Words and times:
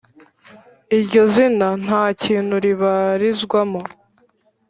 iryo 0.97 1.23
zina 1.33 1.67
ntakintu 1.83 2.55
ribarizwamo 2.65 3.81